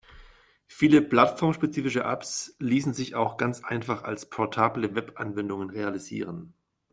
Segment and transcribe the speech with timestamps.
[0.65, 6.55] Viele plattformspezifische Apps ließen sich auch ganz einfach als portable Webanwendung realisieren.